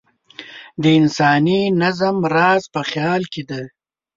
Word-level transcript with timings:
د 0.81 0.83
انساني 0.99 1.61
نظم 1.81 2.15
راز 2.35 2.63
په 2.73 2.81
خیال 2.89 3.21
کې 3.33 3.41
دی. 3.49 3.63